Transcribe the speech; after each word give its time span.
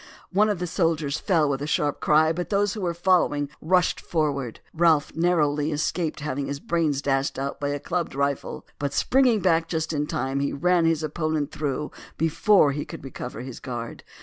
One 0.31 0.49
of 0.49 0.57
the 0.57 0.65
soldiers 0.65 1.19
fell 1.19 1.47
with 1.47 1.61
a 1.61 1.67
sharp 1.67 1.99
cry, 1.99 2.33
but 2.33 2.49
those 2.49 2.73
who 2.73 2.81
were 2.81 2.95
following 2.95 3.49
rushed 3.61 4.01
forward. 4.01 4.59
Ralph 4.73 5.15
narrowly 5.15 5.71
escaped 5.71 6.21
having 6.21 6.47
his 6.47 6.59
brains 6.59 7.03
dashed 7.03 7.37
out 7.37 7.59
by 7.59 7.69
a 7.69 7.79
clubbed 7.79 8.15
rifle, 8.15 8.65
but 8.79 8.93
springing 8.93 9.41
back 9.41 9.67
just 9.67 9.93
in 9.93 10.07
time 10.07 10.39
he 10.39 10.53
ran 10.53 10.85
his 10.85 11.03
opponent 11.03 11.51
through 11.51 11.91
before 12.17 12.71
he 12.71 12.83
could 12.83 13.03
recover 13.03 13.41
his 13.41 13.59
guard. 13.59 14.03